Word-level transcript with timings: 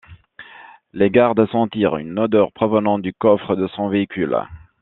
Les 0.93 1.11
gardes 1.11 1.45
sentirent 1.51 1.97
une 1.97 2.17
odeur 2.17 2.51
provenant 2.53 2.97
du 2.97 3.13
coffre 3.13 3.55
de 3.55 3.67
son 3.67 3.87
véhicule. 3.87 4.35